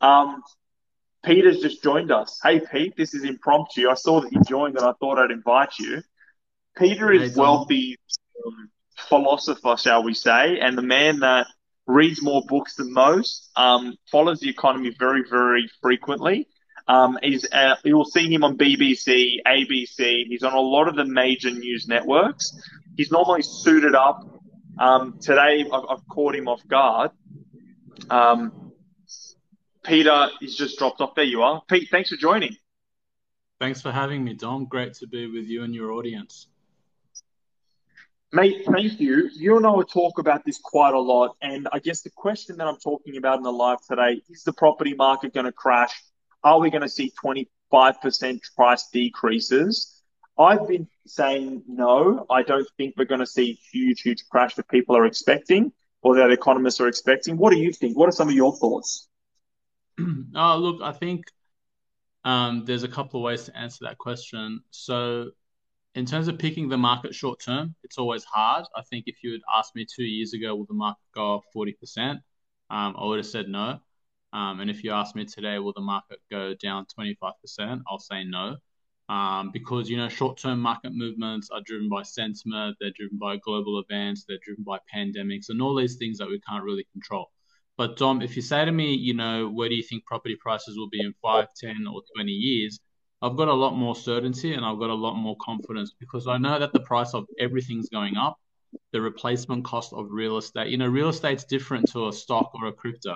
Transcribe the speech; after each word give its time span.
Um, 0.00 0.42
Peter's 1.24 1.60
just 1.60 1.82
joined 1.82 2.10
us. 2.12 2.40
Hey, 2.42 2.60
Pete, 2.60 2.94
this 2.96 3.14
is 3.14 3.24
impromptu. 3.24 3.88
I 3.88 3.94
saw 3.94 4.20
that 4.20 4.32
you 4.32 4.40
joined 4.42 4.76
and 4.76 4.86
I 4.86 4.92
thought 5.00 5.18
I'd 5.18 5.30
invite 5.30 5.78
you. 5.78 6.02
Peter 6.76 7.06
Esho, 7.06 7.36
wealthy 7.36 7.96
um, 8.46 8.70
philosopher, 8.96 9.76
shall 9.76 10.04
we 10.04 10.14
say, 10.14 10.60
and 10.60 10.78
the 10.78 10.82
man 10.82 11.20
that 11.20 11.46
reads 11.86 12.22
more 12.22 12.42
books 12.46 12.76
than 12.76 12.92
most, 12.92 13.50
um, 13.56 13.96
follows 14.10 14.40
the 14.40 14.48
economy 14.48 14.94
very, 14.96 15.24
very 15.28 15.68
frequently. 15.82 16.46
Um, 16.86 17.18
he's, 17.22 17.46
uh, 17.50 17.76
you'll 17.84 18.04
see 18.04 18.32
him 18.32 18.44
on 18.44 18.56
BBC, 18.56 19.38
ABC. 19.46 20.26
He's 20.26 20.42
on 20.42 20.54
a 20.54 20.60
lot 20.60 20.88
of 20.88 20.96
the 20.96 21.04
major 21.04 21.50
news 21.50 21.86
networks. 21.88 22.58
He's 22.96 23.10
normally 23.10 23.42
suited 23.42 23.94
up. 23.94 24.22
Um, 24.78 25.18
today, 25.20 25.66
I've, 25.72 25.84
I've, 25.90 26.08
caught 26.08 26.36
him 26.36 26.46
off 26.46 26.66
guard. 26.68 27.10
Um, 28.08 28.67
Peter 29.84 30.28
is 30.40 30.56
just 30.56 30.78
dropped 30.78 31.00
off. 31.00 31.14
There 31.14 31.24
you 31.24 31.42
are. 31.42 31.62
Pete, 31.68 31.88
thanks 31.90 32.10
for 32.10 32.16
joining. 32.16 32.56
Thanks 33.60 33.82
for 33.82 33.90
having 33.90 34.22
me, 34.22 34.34
Dom. 34.34 34.66
Great 34.66 34.94
to 34.94 35.06
be 35.06 35.26
with 35.26 35.46
you 35.46 35.64
and 35.64 35.74
your 35.74 35.92
audience. 35.92 36.46
Mate, 38.32 38.64
thank 38.70 39.00
you. 39.00 39.30
You 39.34 39.56
and 39.56 39.66
I 39.66 39.70
will 39.70 39.84
talk 39.84 40.18
about 40.18 40.44
this 40.44 40.58
quite 40.62 40.92
a 40.92 40.98
lot. 40.98 41.36
And 41.40 41.66
I 41.72 41.78
guess 41.78 42.02
the 42.02 42.10
question 42.10 42.58
that 42.58 42.66
I'm 42.66 42.76
talking 42.76 43.16
about 43.16 43.38
in 43.38 43.42
the 43.42 43.52
live 43.52 43.78
today 43.88 44.20
is 44.28 44.44
the 44.44 44.52
property 44.52 44.94
market 44.94 45.32
going 45.32 45.46
to 45.46 45.52
crash? 45.52 46.02
Are 46.44 46.60
we 46.60 46.70
going 46.70 46.82
to 46.82 46.88
see 46.88 47.12
25% 47.24 48.40
price 48.54 48.88
decreases? 48.92 50.02
I've 50.38 50.68
been 50.68 50.86
saying 51.06 51.62
no. 51.66 52.26
I 52.30 52.42
don't 52.42 52.68
think 52.76 52.94
we're 52.96 53.06
going 53.06 53.20
to 53.20 53.26
see 53.26 53.58
huge, 53.72 54.02
huge 54.02 54.24
crash 54.30 54.54
that 54.54 54.68
people 54.68 54.96
are 54.96 55.06
expecting 55.06 55.72
or 56.02 56.16
that 56.16 56.30
economists 56.30 56.80
are 56.80 56.86
expecting. 56.86 57.38
What 57.38 57.50
do 57.50 57.58
you 57.58 57.72
think? 57.72 57.96
What 57.96 58.08
are 58.08 58.12
some 58.12 58.28
of 58.28 58.34
your 58.34 58.54
thoughts? 58.54 59.08
Oh, 60.34 60.56
look, 60.58 60.82
I 60.82 60.92
think 60.92 61.24
um, 62.24 62.64
there's 62.64 62.82
a 62.82 62.88
couple 62.88 63.20
of 63.20 63.24
ways 63.24 63.44
to 63.44 63.56
answer 63.56 63.84
that 63.84 63.98
question. 63.98 64.62
So, 64.70 65.30
in 65.94 66.06
terms 66.06 66.28
of 66.28 66.38
picking 66.38 66.68
the 66.68 66.76
market 66.76 67.14
short 67.14 67.40
term, 67.40 67.74
it's 67.82 67.98
always 67.98 68.24
hard. 68.24 68.66
I 68.76 68.82
think 68.82 69.04
if 69.06 69.16
you 69.22 69.32
had 69.32 69.40
asked 69.56 69.74
me 69.74 69.86
two 69.86 70.04
years 70.04 70.32
ago, 70.34 70.54
will 70.54 70.66
the 70.66 70.74
market 70.74 71.02
go 71.14 71.36
up 71.36 71.42
40%? 71.56 72.20
Um, 72.70 72.94
I 72.98 73.04
would 73.06 73.18
have 73.18 73.26
said 73.26 73.48
no. 73.48 73.80
Um, 74.32 74.60
and 74.60 74.70
if 74.70 74.84
you 74.84 74.92
ask 74.92 75.16
me 75.16 75.24
today, 75.24 75.58
will 75.58 75.72
the 75.72 75.80
market 75.80 76.18
go 76.30 76.54
down 76.54 76.86
25%? 76.98 77.82
I'll 77.88 77.98
say 77.98 78.24
no. 78.24 78.56
Um, 79.08 79.50
because, 79.52 79.88
you 79.88 79.96
know, 79.96 80.10
short 80.10 80.36
term 80.36 80.60
market 80.60 80.92
movements 80.94 81.48
are 81.50 81.62
driven 81.64 81.88
by 81.88 82.02
sentiment, 82.02 82.76
they're 82.78 82.92
driven 82.94 83.16
by 83.16 83.38
global 83.38 83.80
events, 83.80 84.24
they're 84.28 84.38
driven 84.44 84.64
by 84.64 84.78
pandemics, 84.94 85.48
and 85.48 85.62
all 85.62 85.74
these 85.74 85.96
things 85.96 86.18
that 86.18 86.28
we 86.28 86.40
can't 86.46 86.62
really 86.62 86.86
control. 86.92 87.30
But, 87.78 87.96
Dom, 87.96 88.22
if 88.22 88.34
you 88.34 88.42
say 88.42 88.64
to 88.64 88.72
me, 88.72 88.92
you 88.94 89.14
know, 89.14 89.48
where 89.48 89.68
do 89.68 89.76
you 89.76 89.84
think 89.84 90.04
property 90.04 90.36
prices 90.38 90.76
will 90.76 90.88
be 90.88 91.00
in 91.00 91.14
5, 91.22 91.46
10, 91.56 91.86
or 91.86 92.02
20 92.16 92.32
years? 92.32 92.80
I've 93.22 93.36
got 93.36 93.46
a 93.46 93.54
lot 93.54 93.76
more 93.76 93.94
certainty 93.94 94.54
and 94.54 94.64
I've 94.64 94.80
got 94.80 94.90
a 94.90 94.94
lot 94.94 95.14
more 95.14 95.36
confidence 95.40 95.94
because 95.98 96.26
I 96.26 96.38
know 96.38 96.58
that 96.58 96.72
the 96.72 96.80
price 96.80 97.14
of 97.14 97.26
everything's 97.38 97.88
going 97.88 98.16
up. 98.16 98.36
The 98.92 99.00
replacement 99.00 99.64
cost 99.64 99.92
of 99.92 100.08
real 100.10 100.38
estate, 100.38 100.68
you 100.68 100.76
know, 100.76 100.88
real 100.88 101.08
estate's 101.08 101.44
different 101.44 101.90
to 101.92 102.08
a 102.08 102.12
stock 102.12 102.50
or 102.54 102.66
a 102.66 102.72
crypto. 102.72 103.14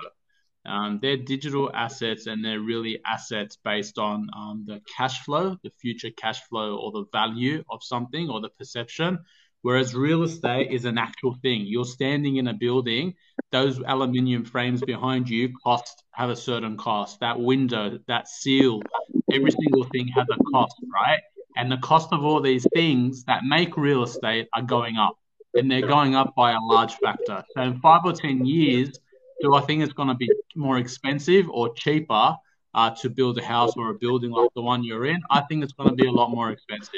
Um, 0.65 0.99
they're 1.01 1.17
digital 1.17 1.69
assets 1.73 2.27
and 2.27 2.43
they're 2.43 2.61
really 2.61 3.01
assets 3.05 3.57
based 3.63 3.97
on 3.97 4.29
um, 4.35 4.63
the 4.65 4.81
cash 4.97 5.23
flow, 5.23 5.57
the 5.63 5.71
future 5.81 6.09
cash 6.17 6.41
flow, 6.43 6.77
or 6.77 6.91
the 6.91 7.05
value 7.11 7.63
of 7.69 7.83
something 7.83 8.29
or 8.29 8.39
the 8.39 8.49
perception. 8.49 9.19
Whereas 9.61 9.95
real 9.95 10.23
estate 10.23 10.71
is 10.71 10.85
an 10.85 10.97
actual 10.97 11.35
thing. 11.41 11.65
You're 11.65 11.85
standing 11.85 12.37
in 12.37 12.47
a 12.47 12.53
building, 12.53 13.13
those 13.53 13.79
aluminium 13.87 14.43
frames 14.43 14.81
behind 14.81 15.29
you 15.29 15.53
cost 15.63 16.03
have 16.11 16.31
a 16.31 16.35
certain 16.35 16.75
cost. 16.75 17.19
That 17.19 17.39
window, 17.39 17.99
that 18.07 18.27
seal, 18.27 18.81
every 19.31 19.51
single 19.51 19.83
thing 19.93 20.07
has 20.07 20.25
a 20.31 20.43
cost, 20.51 20.75
right? 20.91 21.19
And 21.55 21.71
the 21.71 21.77
cost 21.77 22.11
of 22.11 22.25
all 22.25 22.41
these 22.41 22.65
things 22.73 23.23
that 23.25 23.43
make 23.45 23.77
real 23.77 24.03
estate 24.03 24.49
are 24.55 24.63
going 24.63 24.97
up. 24.97 25.17
And 25.53 25.69
they're 25.69 25.87
going 25.87 26.15
up 26.15 26.33
by 26.35 26.53
a 26.53 26.59
large 26.59 26.95
factor. 26.95 27.43
So 27.55 27.61
in 27.61 27.79
five 27.79 28.01
or 28.05 28.11
10 28.11 28.43
years, 28.43 28.99
do 29.39 29.53
I 29.53 29.61
think 29.61 29.83
it's 29.83 29.93
going 29.93 30.07
to 30.07 30.15
be 30.15 30.29
more 30.55 30.79
expensive 30.79 31.47
or 31.47 31.75
cheaper 31.75 32.35
uh, 32.73 32.89
to 33.01 33.09
build 33.11 33.37
a 33.37 33.45
house 33.45 33.73
or 33.77 33.91
a 33.91 33.93
building 33.93 34.31
like 34.31 34.49
the 34.55 34.63
one 34.63 34.83
you're 34.83 35.05
in? 35.05 35.21
I 35.29 35.41
think 35.41 35.63
it's 35.63 35.73
going 35.73 35.89
to 35.89 35.95
be 35.95 36.07
a 36.07 36.11
lot 36.11 36.31
more 36.31 36.49
expensive. 36.49 36.89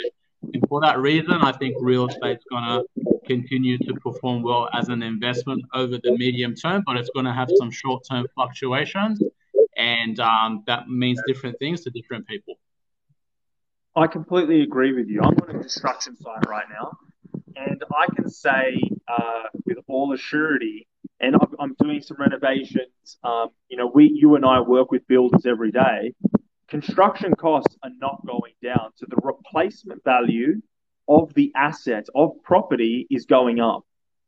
And 0.53 0.63
for 0.69 0.79
that 0.81 0.99
reason, 0.99 1.33
I 1.33 1.51
think 1.51 1.75
real 1.81 2.07
estate's 2.07 2.45
going 2.49 2.63
to 2.63 2.85
continue 3.25 3.77
to 3.79 3.93
perform 3.95 4.43
well 4.43 4.69
as 4.73 4.89
an 4.89 5.03
investment 5.03 5.63
over 5.73 5.97
the 5.97 6.15
medium 6.17 6.55
term, 6.55 6.83
but 6.85 6.97
it's 6.97 7.09
going 7.13 7.25
to 7.25 7.33
have 7.33 7.49
some 7.57 7.71
short 7.71 8.03
term 8.09 8.27
fluctuations. 8.35 9.21
And 9.77 10.19
um, 10.19 10.63
that 10.67 10.87
means 10.87 11.21
different 11.27 11.59
things 11.59 11.81
to 11.81 11.89
different 11.89 12.27
people. 12.27 12.55
I 13.95 14.07
completely 14.07 14.61
agree 14.61 14.93
with 14.93 15.07
you. 15.07 15.21
I'm 15.21 15.37
on 15.37 15.55
a 15.55 15.59
construction 15.59 16.17
site 16.17 16.45
right 16.47 16.65
now, 16.69 16.97
and 17.55 17.81
I 17.91 18.13
can 18.15 18.29
say 18.29 18.79
uh, 19.07 19.43
with 19.65 19.77
all 19.87 20.15
assurity 20.15 20.85
and 21.19 21.35
I'm 21.59 21.75
doing 21.79 22.01
some 22.01 22.17
renovations. 22.19 23.17
Um, 23.23 23.49
you 23.69 23.77
know, 23.77 23.87
we, 23.93 24.11
you 24.13 24.35
and 24.35 24.45
I 24.45 24.59
work 24.61 24.91
with 24.91 25.07
builders 25.07 25.45
every 25.45 25.71
day. 25.71 26.13
Construction 26.67 27.33
costs 27.35 27.75
are 27.83 27.91
not 27.99 28.25
going 28.25 28.53
down, 28.61 28.91
so 28.95 29.05
the 29.07 29.17
replacement 29.23 30.03
value 30.03 30.61
of 31.07 31.33
the 31.33 31.51
asset 31.55 32.07
of 32.15 32.41
property 32.43 33.07
is 33.09 33.25
going 33.25 33.59
up. 33.59 33.83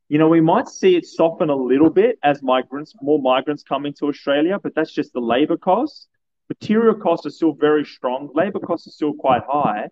You 0.09 0.17
know, 0.17 0.29
we 0.29 0.41
might 0.41 0.67
see 0.69 0.95
it 0.95 1.05
soften 1.05 1.49
a 1.49 1.55
little 1.55 1.89
bit 1.89 2.17
as 2.23 2.41
migrants, 2.41 2.93
more 3.01 3.21
migrants 3.21 3.63
come 3.63 3.85
into 3.85 4.05
Australia, 4.05 4.57
but 4.61 4.73
that's 4.73 4.93
just 4.93 5.13
the 5.13 5.19
labor 5.19 5.57
costs. 5.57 6.07
Material 6.49 6.95
costs 6.95 7.25
are 7.25 7.31
still 7.31 7.51
very 7.53 7.83
strong. 7.83 8.29
Labor 8.33 8.59
costs 8.59 8.87
are 8.87 8.91
still 8.91 9.13
quite 9.13 9.41
high. 9.45 9.89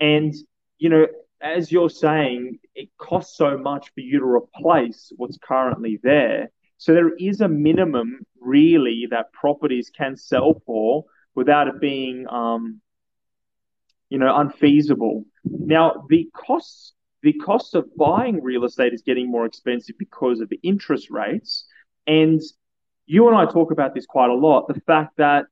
And, 0.00 0.34
you 0.78 0.88
know, 0.88 1.06
as 1.40 1.70
you're 1.70 1.90
saying, 1.90 2.58
it 2.74 2.88
costs 2.98 3.36
so 3.36 3.56
much 3.56 3.92
for 3.94 4.00
you 4.00 4.18
to 4.18 4.26
replace 4.26 5.12
what's 5.16 5.38
currently 5.38 6.00
there. 6.02 6.50
So 6.78 6.92
there 6.92 7.14
is 7.14 7.40
a 7.40 7.48
minimum, 7.48 8.26
really, 8.40 9.06
that 9.10 9.32
properties 9.32 9.92
can 9.96 10.16
sell 10.16 10.60
for 10.66 11.04
without 11.36 11.68
it 11.68 11.80
being, 11.80 12.26
um, 12.28 12.80
you 14.12 14.18
know, 14.18 14.36
unfeasible. 14.36 15.24
Now, 15.42 16.04
the 16.10 16.28
costs, 16.34 16.92
the 17.22 17.32
cost 17.32 17.74
of 17.74 17.86
buying 17.96 18.42
real 18.42 18.66
estate 18.66 18.92
is 18.92 19.00
getting 19.00 19.30
more 19.30 19.46
expensive 19.46 19.96
because 19.98 20.40
of 20.40 20.52
interest 20.62 21.08
rates. 21.10 21.64
And 22.06 22.42
you 23.06 23.26
and 23.28 23.34
I 23.34 23.46
talk 23.50 23.70
about 23.70 23.94
this 23.94 24.04
quite 24.04 24.28
a 24.28 24.34
lot. 24.34 24.68
The 24.68 24.82
fact 24.82 25.16
that 25.16 25.46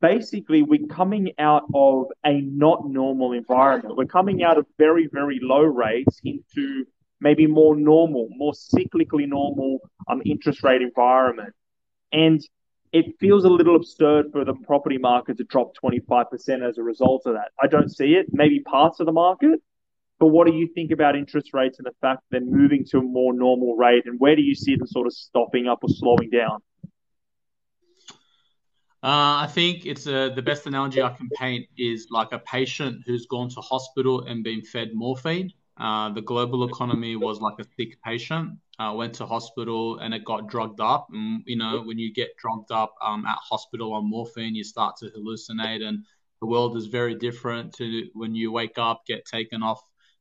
basically 0.00 0.62
we're 0.62 0.88
coming 0.88 1.34
out 1.38 1.62
of 1.72 2.06
a 2.26 2.40
not 2.40 2.88
normal 2.88 3.30
environment. 3.32 3.96
We're 3.96 4.06
coming 4.06 4.42
out 4.42 4.58
of 4.58 4.66
very, 4.76 5.08
very 5.12 5.38
low 5.40 5.62
rates 5.62 6.20
into 6.24 6.86
maybe 7.20 7.46
more 7.46 7.76
normal, 7.76 8.26
more 8.30 8.54
cyclically 8.54 9.28
normal 9.28 9.78
um, 10.08 10.20
interest 10.24 10.64
rate 10.64 10.82
environment. 10.82 11.54
And 12.10 12.40
it 12.92 13.18
feels 13.20 13.44
a 13.44 13.48
little 13.48 13.76
absurd 13.76 14.32
for 14.32 14.44
the 14.44 14.54
property 14.54 14.98
market 14.98 15.38
to 15.38 15.44
drop 15.44 15.72
25% 15.82 16.68
as 16.68 16.78
a 16.78 16.82
result 16.82 17.22
of 17.26 17.34
that. 17.34 17.50
I 17.62 17.66
don't 17.66 17.88
see 17.88 18.14
it. 18.14 18.26
Maybe 18.32 18.60
parts 18.60 19.00
of 19.00 19.06
the 19.06 19.12
market. 19.12 19.60
But 20.18 20.26
what 20.28 20.46
do 20.46 20.52
you 20.52 20.68
think 20.74 20.90
about 20.90 21.16
interest 21.16 21.54
rates 21.54 21.78
and 21.78 21.86
the 21.86 21.94
fact 22.00 22.22
they're 22.30 22.40
moving 22.40 22.84
to 22.90 22.98
a 22.98 23.02
more 23.02 23.32
normal 23.32 23.76
rate? 23.76 24.04
And 24.04 24.20
where 24.20 24.36
do 24.36 24.42
you 24.42 24.54
see 24.54 24.76
them 24.76 24.86
sort 24.86 25.06
of 25.06 25.14
stopping 25.14 25.66
up 25.66 25.78
or 25.82 25.88
slowing 25.88 26.28
down? 26.30 26.58
Uh, 29.02 29.40
I 29.44 29.48
think 29.50 29.86
it's 29.86 30.06
a, 30.06 30.30
the 30.34 30.42
best 30.42 30.66
analogy 30.66 31.00
I 31.00 31.08
can 31.08 31.30
paint 31.34 31.66
is 31.78 32.08
like 32.10 32.32
a 32.32 32.38
patient 32.38 33.02
who's 33.06 33.24
gone 33.26 33.48
to 33.50 33.60
hospital 33.62 34.26
and 34.26 34.44
been 34.44 34.62
fed 34.62 34.90
morphine. 34.92 35.50
Uh, 35.80 36.10
the 36.10 36.20
global 36.20 36.68
economy 36.68 37.16
was 37.16 37.40
like 37.40 37.58
a 37.58 37.64
sick 37.76 37.96
patient, 38.04 38.58
uh, 38.78 38.92
went 38.94 39.14
to 39.14 39.26
hospital 39.26 39.98
and 39.98 40.12
it 40.12 40.24
got 40.24 40.48
drugged 40.48 40.80
up. 40.80 41.08
And, 41.12 41.42
you 41.46 41.56
know, 41.56 41.82
when 41.82 41.98
you 41.98 42.12
get 42.12 42.36
drugged 42.36 42.70
up 42.70 42.94
um, 43.02 43.24
at 43.26 43.38
hospital 43.38 43.94
on 43.94 44.08
morphine, 44.08 44.54
you 44.54 44.64
start 44.64 44.96
to 44.98 45.06
hallucinate. 45.06 45.82
And 45.82 46.04
the 46.40 46.46
world 46.46 46.76
is 46.76 46.86
very 46.86 47.14
different 47.14 47.72
to 47.74 48.08
when 48.12 48.34
you 48.34 48.52
wake 48.52 48.78
up, 48.78 49.06
get 49.06 49.24
taken 49.24 49.62
off 49.62 49.80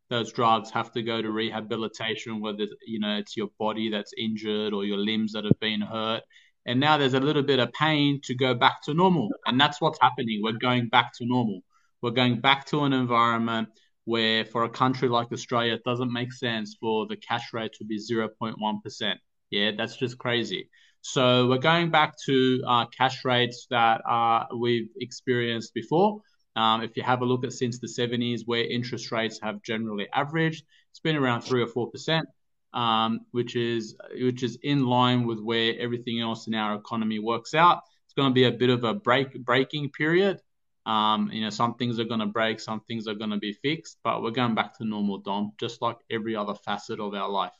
those 0.10 0.32
drugs, 0.32 0.72
have 0.72 0.92
to 0.94 1.04
go 1.04 1.22
to 1.22 1.30
rehabilitation, 1.30 2.40
whether, 2.40 2.66
you 2.88 3.00
know, 3.00 3.18
it's 3.18 3.36
your 3.36 3.50
body 3.60 3.90
that's 3.90 4.14
injured 4.18 4.74
or 4.74 4.86
your 4.86 4.98
limbs 4.98 5.34
that 5.34 5.44
have 5.44 5.60
been 5.60 5.82
hurt 5.82 6.24
and 6.66 6.80
now 6.80 6.98
there's 6.98 7.14
a 7.16 7.20
little 7.20 7.42
bit 7.42 7.60
of 7.60 7.72
pain 7.74 8.22
to 8.26 8.36
go 8.36 8.54
back 8.54 8.84
to 8.84 8.94
normal. 8.94 9.30
And 9.46 9.60
that's 9.60 9.82
what's 9.82 10.00
happening. 10.00 10.42
We're 10.44 10.54
going 10.54 10.90
back 10.90 11.14
to 11.18 11.26
normal. 11.26 11.62
We're 12.02 12.12
going 12.12 12.42
back 12.42 12.68
to 12.68 12.84
an 12.84 12.94
environment 12.94 13.70
where, 14.10 14.46
for 14.46 14.64
a 14.64 14.70
country 14.70 15.08
like 15.08 15.32
Australia, 15.32 15.74
it 15.74 15.84
doesn't 15.84 16.12
make 16.12 16.32
sense 16.34 16.76
for 16.80 17.08
the 17.08 17.18
cash 17.18 17.54
rate 17.54 17.74
to 17.74 17.86
be 17.86 17.98
0.1%. 18.00 19.16
Yeah, 19.52 19.72
that's 19.78 19.98
just 19.98 20.18
crazy. 20.18 20.70
So 21.02 21.48
we're 21.48 21.66
going 21.72 21.92
back 21.92 22.14
to 22.26 22.62
uh, 22.68 22.86
cash 22.88 23.24
rates 23.24 23.68
that 23.70 24.02
uh, 24.10 24.46
we've 24.58 24.90
experienced 25.00 25.74
before. 25.74 26.22
Um, 26.56 26.82
if 26.82 26.98
you 26.98 27.04
have 27.04 27.22
a 27.22 27.26
look 27.26 27.46
at 27.46 27.54
since 27.54 27.80
the 27.80 27.88
70s, 27.88 28.42
where 28.46 28.64
interest 28.64 29.12
rates 29.12 29.40
have 29.42 29.62
generally 29.62 30.08
averaged, 30.14 30.66
it's 30.92 31.00
been 31.00 31.16
around 31.16 31.42
three 31.42 31.62
or 31.62 31.68
four 31.68 31.90
percent 31.90 32.28
um, 32.74 33.22
which 33.32 33.56
is 33.56 33.96
which 34.14 34.44
is 34.44 34.58
in 34.62 34.86
line 34.86 35.26
with 35.26 35.40
where 35.40 35.74
everything 35.80 36.20
else 36.20 36.48
in 36.48 36.54
our 36.54 36.76
economy 36.76 37.20
works 37.20 37.54
out. 37.54 37.82
It's 38.06 38.14
going 38.14 38.30
to 38.30 38.34
be 38.34 38.46
a 38.46 38.52
bit 38.52 38.70
of 38.70 38.84
a 38.84 38.94
break 38.94 39.34
breaking 39.44 39.92
period. 39.92 40.40
Um, 40.86 41.30
you 41.32 41.42
know, 41.42 41.50
some 41.50 41.76
things 41.76 42.00
are 42.00 42.06
going 42.06 42.22
to 42.22 42.26
break, 42.26 42.60
some 42.60 42.82
things 42.82 43.08
are 43.08 43.14
going 43.14 43.30
to 43.30 43.38
be 43.38 43.54
fixed, 43.54 43.98
but 44.04 44.24
we're 44.24 44.32
going 44.32 44.56
back 44.56 44.78
to 44.78 44.86
normal, 44.86 45.20
Dom, 45.20 45.52
just 45.60 45.82
like 45.82 45.98
every 46.10 46.36
other 46.36 46.56
facet 46.56 47.00
of 47.00 47.14
our 47.14 47.30
life. 47.30 47.54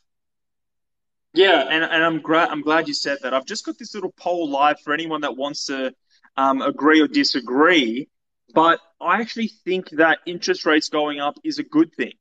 Yeah, 1.34 1.62
and, 1.70 1.84
and 1.84 2.04
I'm 2.04 2.22
glad 2.22 2.50
I'm 2.50 2.62
glad 2.62 2.88
you 2.88 2.94
said 2.94 3.20
that. 3.22 3.34
I've 3.34 3.46
just 3.46 3.66
got 3.66 3.78
this 3.78 3.94
little 3.94 4.14
poll 4.18 4.50
live 4.50 4.80
for 4.80 4.94
anyone 4.94 5.22
that 5.22 5.38
wants 5.38 5.66
to 5.66 5.94
um, 6.38 6.62
agree 6.62 7.02
or 7.02 7.08
disagree. 7.08 8.10
But 8.54 8.80
I 9.00 9.22
actually 9.22 9.52
think 9.64 9.92
that 9.92 10.20
interest 10.26 10.66
rates 10.66 10.90
going 10.90 11.20
up 11.20 11.36
is 11.44 11.60
a 11.60 11.64
good 11.64 11.94
thing. 11.94 12.14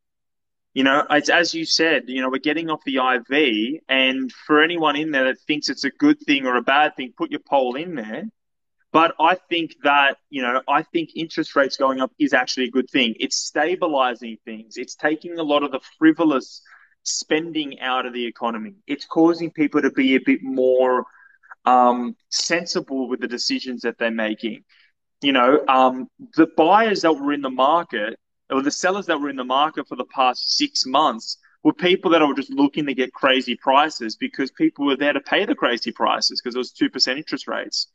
You 0.75 0.85
know, 0.85 1.07
it's 1.11 1.31
as 1.31 1.55
you 1.55 1.65
said, 1.65 2.05
you 2.09 2.21
know, 2.21 2.29
we're 2.29 2.39
getting 2.39 2.69
off 2.71 2.85
the 2.85 2.97
IV, 2.99 3.81
and 3.89 4.31
for 4.31 4.63
anyone 4.63 4.97
in 4.97 5.11
there 5.11 5.25
that 5.25 5.41
thinks 5.41 5.71
it's 5.71 5.85
a 5.85 5.91
good 5.91 6.21
thing 6.21 6.47
or 6.47 6.57
a 6.57 6.63
bad 6.63 6.95
thing, 6.95 7.15
put 7.17 7.31
your 7.31 7.41
poll 7.41 7.77
in 7.77 7.95
there. 7.95 8.25
But 8.93 9.15
I 9.21 9.37
think 9.51 9.77
that, 9.83 10.17
you 10.31 10.41
know, 10.41 10.63
I 10.67 10.83
think 10.83 11.11
interest 11.15 11.55
rates 11.55 11.77
going 11.77 12.01
up 12.01 12.11
is 12.19 12.33
actually 12.33 12.67
a 12.67 12.71
good 12.71 12.89
thing. 12.89 13.15
It's 13.21 13.37
stabilizing 13.37 14.39
things. 14.45 14.77
It's 14.77 14.95
taking 14.95 15.39
a 15.39 15.43
lot 15.43 15.63
of 15.63 15.73
the 15.73 15.81
frivolous 15.99 16.63
spending 17.03 17.81
out 17.81 18.07
of 18.07 18.15
the 18.15 18.25
economy. 18.25 18.75
It's 18.87 19.05
causing 19.05 19.51
people 19.51 19.83
to 19.83 19.91
be 19.91 20.15
a 20.15 20.21
bit 20.21 20.41
more 20.43 21.05
um, 21.67 22.17
sensible 22.31 23.09
with 23.09 23.21
the 23.21 23.29
decisions 23.29 23.83
that 23.83 23.99
they're 23.99 24.11
making. 24.11 24.65
You 25.21 25.33
know, 25.33 25.65
um, 25.69 26.09
the 26.37 26.47
buyers 26.57 27.03
that 27.03 27.13
were 27.13 27.33
in 27.33 27.43
the 27.43 27.51
market 27.51 28.19
or 28.51 28.63
the 28.63 28.71
sellers 28.71 29.07
that 29.07 29.21
were 29.21 29.29
in 29.29 29.37
the 29.37 29.45
market 29.45 29.87
for 29.87 29.97
the 29.97 30.07
past 30.07 30.57
six 30.57 30.87
months 30.87 31.39
were 31.63 31.73
people 31.73 32.11
that 32.13 32.27
were 32.27 32.35
just 32.35 32.51
looking 32.51 32.87
to 32.87 32.95
get 32.95 33.13
crazy 33.13 33.57
prices 33.57 34.17
because 34.17 34.51
people 34.53 34.87
were 34.87 34.97
there 34.97 35.13
to 35.13 35.21
pay 35.21 35.45
the 35.45 35.55
crazy 35.55 35.91
prices 35.91 36.41
because 36.41 36.55
it 36.55 36.59
was 36.59 36.73
2% 36.73 37.17
interest 37.17 37.49
rates. 37.49 37.89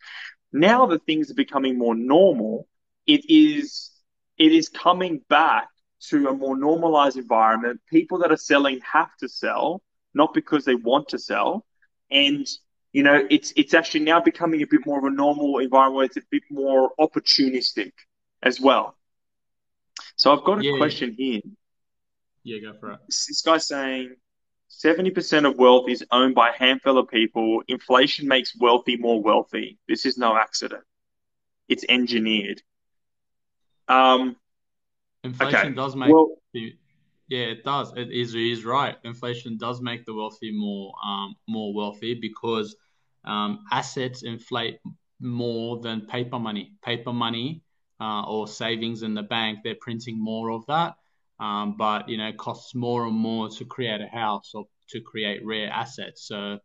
Now 0.54 0.86
that 0.86 1.06
things 1.06 1.32
are 1.32 1.36
becoming 1.36 1.78
more 1.78 1.96
normal, 1.96 2.68
it 3.08 3.26
is, 3.28 3.92
it 4.38 4.52
is 4.52 4.70
coming 4.70 5.22
back 5.28 5.68
to 6.10 6.28
a 6.28 6.34
more 6.34 6.56
normalized 6.56 7.18
environment. 7.18 7.82
People 7.90 8.20
that 8.20 8.32
are 8.32 8.38
selling 8.38 8.80
have 8.82 9.10
to 9.18 9.28
sell, 9.28 9.82
not 10.14 10.34
because 10.34 10.64
they 10.64 10.76
want 10.76 11.10
to 11.10 11.20
sell. 11.20 11.66
And, 12.12 12.48
you 12.92 13.02
know, 13.02 13.26
it's, 13.30 13.52
it's 13.56 13.74
actually 13.74 14.02
now 14.02 14.22
becoming 14.22 14.62
a 14.62 14.68
bit 14.68 14.86
more 14.86 15.00
of 15.00 15.06
a 15.06 15.10
normal 15.10 15.58
environment 15.58 15.96
where 15.96 16.06
it's 16.06 16.18
a 16.18 16.22
bit 16.30 16.44
more 16.52 16.92
opportunistic 17.00 17.92
as 18.44 18.62
well. 18.62 18.96
So 20.16 20.32
I've 20.32 20.44
got 20.44 20.60
a 20.60 20.64
yeah. 20.64 20.78
question 20.78 21.16
here. 21.18 21.42
Yeah, 22.44 22.60
go 22.60 22.78
for 22.80 22.92
it. 22.92 23.00
This 23.08 23.42
guy's 23.42 23.68
saying 23.68 24.16
70% 24.80 25.48
of 25.48 25.58
wealth 25.58 25.90
is 25.90 26.04
owned 26.12 26.36
by 26.36 26.50
a 26.50 26.54
handful 26.54 26.98
of 26.98 27.08
people. 27.08 27.62
Inflation 27.68 28.28
makes 28.28 28.56
wealthy 28.58 28.98
more 28.98 29.22
wealthy. 29.22 29.78
This 29.88 30.06
is 30.06 30.18
no 30.18 30.36
accident. 30.36 30.84
It's 31.68 31.86
engineered. 31.88 32.62
Um, 33.88 34.36
Inflation 35.24 35.60
okay. 35.60 35.74
does 35.74 35.96
make 35.96 36.14
well, 36.14 36.36
the, 36.54 36.76
yeah, 37.30 37.46
it 37.46 37.64
does. 37.64 37.94
It 37.96 38.12
is, 38.12 38.36
it 38.36 38.42
is 38.42 38.66
right. 38.66 38.98
Inflation 39.04 39.58
does 39.58 39.82
make 39.82 40.06
the 40.06 40.14
wealthy 40.14 40.52
more 40.52 40.94
um, 41.04 41.36
more 41.48 41.74
wealthy 41.74 42.14
because 42.16 42.76
um, 43.24 43.64
assets 43.72 44.24
inflate 44.24 44.80
more 45.22 45.80
than 45.80 46.02
paper 46.02 46.40
money. 46.40 46.74
Paper 46.84 47.14
money 47.14 47.64
uh, 48.02 48.24
or 48.24 48.48
savings 48.48 49.04
in 49.04 49.14
the 49.14 49.24
bank, 49.24 49.60
they're 49.64 49.76
printing 49.80 50.22
more 50.22 50.52
of 50.52 50.66
that. 50.68 50.96
Um, 51.44 51.76
but 51.78 52.10
you 52.10 52.18
know, 52.18 52.28
it 52.28 52.38
costs 52.38 52.74
more 52.74 53.06
and 53.06 53.16
more 53.16 53.50
to 53.50 53.66
create 53.66 54.02
a 54.02 54.08
house 54.08 54.52
or 54.54 54.66
to 54.90 55.02
create 55.02 55.46
rare 55.46 55.70
assets. 55.70 56.28
So, 56.28 56.60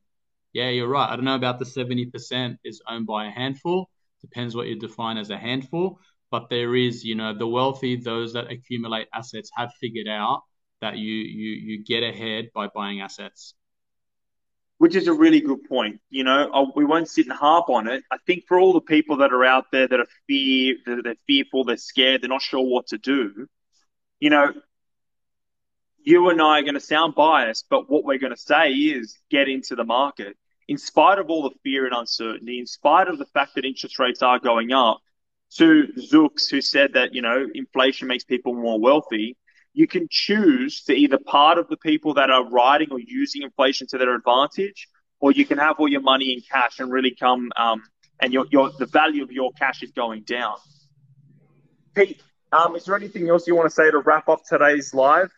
yeah, 0.52 0.68
you're 0.68 0.88
right. 0.88 1.10
I 1.10 1.16
don't 1.16 1.24
know 1.24 1.34
about 1.34 1.58
the 1.58 1.66
seventy 1.66 2.06
percent 2.06 2.58
is 2.64 2.80
owned 2.88 3.06
by 3.06 3.26
a 3.26 3.30
handful. 3.30 3.90
Depends 4.20 4.54
what 4.54 4.66
you 4.68 4.78
define 4.78 5.16
as 5.18 5.30
a 5.30 5.38
handful 5.38 5.98
but 6.30 6.48
there 6.50 6.74
is, 6.76 7.04
you 7.04 7.14
know, 7.14 7.36
the 7.36 7.46
wealthy, 7.46 7.96
those 7.96 8.34
that 8.34 8.50
accumulate 8.50 9.08
assets 9.14 9.50
have 9.54 9.72
figured 9.80 10.08
out 10.08 10.42
that 10.80 10.98
you 10.98 11.12
you 11.12 11.50
you 11.50 11.84
get 11.84 12.02
ahead 12.02 12.50
by 12.54 12.68
buying 12.68 13.00
assets. 13.00 13.54
Which 14.76 14.94
is 14.94 15.08
a 15.08 15.12
really 15.12 15.40
good 15.40 15.64
point. 15.68 16.00
You 16.08 16.22
know, 16.22 16.72
we 16.76 16.84
won't 16.84 17.08
sit 17.08 17.26
and 17.26 17.36
harp 17.36 17.68
on 17.68 17.88
it. 17.88 18.04
I 18.12 18.18
think 18.26 18.44
for 18.46 18.60
all 18.60 18.72
the 18.72 18.80
people 18.80 19.16
that 19.16 19.32
are 19.32 19.44
out 19.44 19.66
there 19.72 19.88
that 19.88 19.98
are 19.98 20.06
fear, 20.28 20.76
they're 20.86 21.16
fearful, 21.26 21.64
they're 21.64 21.76
scared, 21.76 22.22
they're 22.22 22.28
not 22.28 22.42
sure 22.42 22.64
what 22.64 22.86
to 22.88 22.98
do. 22.98 23.48
You 24.20 24.30
know, 24.30 24.52
you 26.08 26.30
and 26.30 26.40
I 26.40 26.58
are 26.58 26.62
going 26.62 26.72
to 26.72 26.80
sound 26.80 27.14
biased, 27.14 27.66
but 27.68 27.90
what 27.90 28.02
we're 28.02 28.16
going 28.16 28.34
to 28.34 28.40
say 28.40 28.72
is 28.72 29.18
get 29.30 29.46
into 29.46 29.76
the 29.76 29.84
market. 29.84 30.38
In 30.66 30.78
spite 30.78 31.18
of 31.18 31.28
all 31.28 31.42
the 31.42 31.54
fear 31.62 31.84
and 31.84 31.94
uncertainty, 31.94 32.58
in 32.58 32.66
spite 32.66 33.08
of 33.08 33.18
the 33.18 33.26
fact 33.26 33.56
that 33.56 33.66
interest 33.66 33.98
rates 33.98 34.22
are 34.22 34.38
going 34.38 34.72
up, 34.72 35.00
to 35.56 35.88
Zooks, 35.98 36.50
who 36.50 36.62
said 36.62 36.94
that, 36.94 37.14
you 37.14 37.20
know, 37.20 37.46
inflation 37.54 38.08
makes 38.08 38.24
people 38.24 38.54
more 38.54 38.80
wealthy, 38.80 39.36
you 39.74 39.86
can 39.86 40.06
choose 40.10 40.82
to 40.84 40.94
either 40.94 41.18
part 41.18 41.58
of 41.58 41.68
the 41.68 41.76
people 41.76 42.14
that 42.14 42.30
are 42.30 42.48
riding 42.48 42.88
or 42.90 42.98
using 42.98 43.42
inflation 43.42 43.86
to 43.88 43.98
their 43.98 44.14
advantage, 44.14 44.88
or 45.20 45.30
you 45.32 45.44
can 45.44 45.58
have 45.58 45.76
all 45.78 45.88
your 45.88 46.00
money 46.00 46.32
in 46.32 46.40
cash 46.40 46.80
and 46.80 46.90
really 46.90 47.14
come, 47.14 47.50
um, 47.56 47.82
and 48.20 48.32
your, 48.32 48.46
your, 48.50 48.70
the 48.78 48.86
value 48.86 49.22
of 49.22 49.30
your 49.30 49.52
cash 49.52 49.82
is 49.82 49.90
going 49.90 50.22
down. 50.22 50.56
Pete, 51.94 52.22
um, 52.50 52.76
is 52.76 52.86
there 52.86 52.96
anything 52.96 53.28
else 53.28 53.46
you 53.46 53.54
want 53.54 53.68
to 53.68 53.74
say 53.74 53.90
to 53.90 53.98
wrap 53.98 54.30
up 54.30 54.40
today's 54.48 54.94
live? 54.94 55.30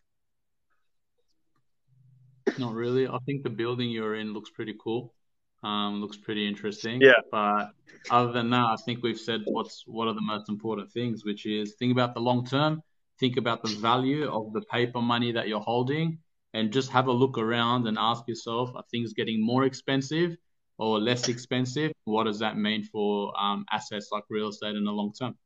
Not 2.58 2.74
really. 2.74 3.06
I 3.06 3.18
think 3.26 3.42
the 3.42 3.50
building 3.50 3.90
you're 3.90 4.14
in 4.14 4.32
looks 4.32 4.50
pretty 4.50 4.74
cool. 4.82 5.14
Um, 5.62 6.00
looks 6.00 6.16
pretty 6.16 6.48
interesting. 6.48 7.00
Yeah. 7.00 7.20
But 7.30 7.72
other 8.10 8.32
than 8.32 8.50
that, 8.50 8.64
I 8.64 8.76
think 8.84 9.02
we've 9.02 9.18
said 9.18 9.42
what's 9.44 9.84
what 9.86 10.08
are 10.08 10.14
the 10.14 10.22
most 10.22 10.48
important 10.48 10.90
things, 10.90 11.24
which 11.24 11.46
is 11.46 11.74
think 11.78 11.92
about 11.92 12.14
the 12.14 12.20
long 12.20 12.46
term, 12.46 12.82
think 13.18 13.36
about 13.36 13.62
the 13.62 13.68
value 13.68 14.28
of 14.28 14.52
the 14.52 14.62
paper 14.62 15.02
money 15.02 15.32
that 15.32 15.48
you're 15.48 15.60
holding, 15.60 16.18
and 16.54 16.72
just 16.72 16.90
have 16.90 17.08
a 17.08 17.12
look 17.12 17.36
around 17.36 17.86
and 17.86 17.98
ask 17.98 18.26
yourself: 18.26 18.70
Are 18.74 18.84
things 18.90 19.12
getting 19.12 19.44
more 19.44 19.64
expensive 19.64 20.36
or 20.78 20.98
less 20.98 21.28
expensive? 21.28 21.92
What 22.04 22.24
does 22.24 22.38
that 22.38 22.56
mean 22.56 22.84
for 22.84 23.38
um, 23.38 23.66
assets 23.70 24.08
like 24.10 24.24
real 24.30 24.48
estate 24.48 24.76
in 24.76 24.84
the 24.84 24.92
long 24.92 25.12
term? 25.12 25.36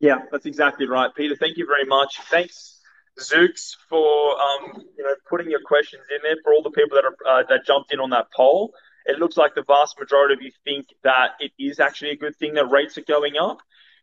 Yeah, 0.00 0.22
that's 0.32 0.46
exactly 0.46 0.88
right, 0.88 1.14
Peter. 1.14 1.36
Thank 1.36 1.56
you 1.56 1.66
very 1.66 1.84
much. 1.84 2.18
Thanks 2.28 2.81
Zooks 3.20 3.76
for 3.88 4.40
um, 4.40 4.84
you 4.96 5.04
know 5.04 5.14
putting 5.28 5.50
your 5.50 5.60
questions 5.64 6.02
in 6.10 6.18
there 6.22 6.36
for 6.42 6.52
all 6.54 6.62
the 6.62 6.70
people 6.70 6.96
that 6.96 7.04
are 7.04 7.40
uh, 7.40 7.42
that 7.48 7.66
jumped 7.66 7.92
in 7.92 8.00
on 8.00 8.10
that 8.10 8.26
poll. 8.34 8.72
It 9.04 9.18
looks 9.18 9.36
like 9.36 9.54
the 9.54 9.64
vast 9.64 9.98
majority 9.98 10.34
of 10.34 10.42
you 10.42 10.52
think 10.64 10.86
that 11.02 11.32
it 11.40 11.52
is 11.58 11.80
actually 11.80 12.10
a 12.10 12.16
good 12.16 12.36
thing 12.36 12.54
that 12.54 12.66
rates 12.66 12.96
are 12.98 13.02
going 13.02 13.34
up. 13.36 13.58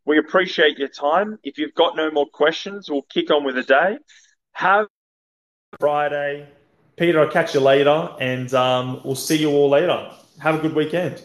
We 0.06 0.18
appreciate 0.18 0.78
your 0.78 0.89
time. 0.89 1.39
If 1.44 1.58
you've 1.58 1.74
got 1.74 1.96
no 1.96 2.12
more 2.12 2.25
questions, 2.25 2.89
we'll 2.89 3.04
kick 3.04 3.32
on 3.32 3.44
with 3.44 3.56
the 3.56 3.63
day. 3.63 3.98
Have 4.54 4.88
Friday. 5.80 6.48
Peter, 6.98 7.22
I'll 7.22 7.30
catch 7.30 7.54
you 7.54 7.62
later, 7.62 8.10
and 8.20 8.54
um, 8.54 9.01
we'll 9.06 9.16
see 9.16 9.38
you 9.38 9.51
all 9.51 9.70
later. 9.70 10.12
Have 10.42 10.56
a 10.56 10.62
good 10.62 10.75
weekend. 10.75 11.24